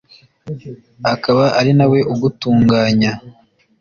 akaba 1.13 1.45
ari 1.59 1.71
na 1.77 1.85
We 1.91 1.99
ugutunganya 2.13 3.11